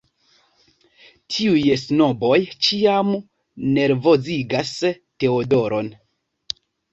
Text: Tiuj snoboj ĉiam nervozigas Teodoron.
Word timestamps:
Tiuj 1.33 1.65
snoboj 1.81 2.37
ĉiam 2.67 3.11
nervozigas 3.77 4.73
Teodoron. 4.95 5.93